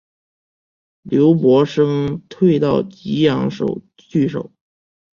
[1.03, 3.47] 刘伯升退到棘阳
[3.97, 4.51] 据守。